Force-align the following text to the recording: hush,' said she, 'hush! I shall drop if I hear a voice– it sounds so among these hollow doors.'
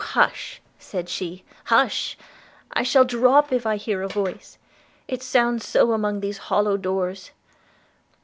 hush,' 0.17 0.59
said 0.79 1.07
she, 1.07 1.43
'hush! 1.65 2.17
I 2.73 2.81
shall 2.81 3.05
drop 3.05 3.53
if 3.53 3.67
I 3.67 3.75
hear 3.77 4.01
a 4.01 4.07
voice– 4.07 4.57
it 5.07 5.21
sounds 5.21 5.63
so 5.63 5.91
among 5.91 6.21
these 6.21 6.39
hollow 6.49 6.75
doors.' 6.75 7.29